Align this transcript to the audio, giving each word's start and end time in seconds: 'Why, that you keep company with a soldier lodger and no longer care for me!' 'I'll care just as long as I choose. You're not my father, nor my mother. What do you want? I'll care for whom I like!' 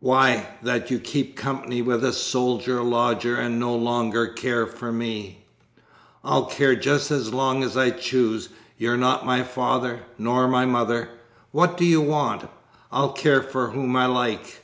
'Why, 0.00 0.46
that 0.62 0.90
you 0.90 0.98
keep 0.98 1.36
company 1.36 1.80
with 1.80 2.04
a 2.04 2.12
soldier 2.12 2.82
lodger 2.82 3.36
and 3.36 3.58
no 3.58 3.74
longer 3.74 4.26
care 4.26 4.66
for 4.66 4.92
me!' 4.92 5.46
'I'll 6.22 6.44
care 6.44 6.76
just 6.76 7.10
as 7.10 7.32
long 7.32 7.64
as 7.64 7.78
I 7.78 7.88
choose. 7.88 8.50
You're 8.76 8.98
not 8.98 9.24
my 9.24 9.42
father, 9.42 10.00
nor 10.18 10.46
my 10.48 10.66
mother. 10.66 11.08
What 11.50 11.78
do 11.78 11.86
you 11.86 12.02
want? 12.02 12.46
I'll 12.92 13.12
care 13.14 13.40
for 13.42 13.68
whom 13.70 13.96
I 13.96 14.04
like!' 14.04 14.62